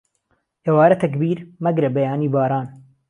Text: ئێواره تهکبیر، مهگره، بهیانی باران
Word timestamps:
ئێواره 0.65 0.95
تهکبیر، 1.01 1.37
مهگره، 1.63 1.89
بهیانی 1.95 2.29
باران 2.35 2.67